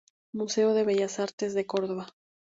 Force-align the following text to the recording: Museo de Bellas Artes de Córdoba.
Museo 0.33 0.73
de 0.73 0.83
Bellas 0.83 1.19
Artes 1.19 1.53
de 1.53 1.67
Córdoba. 1.67 2.07